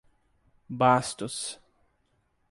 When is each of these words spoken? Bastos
Bastos 0.67 1.61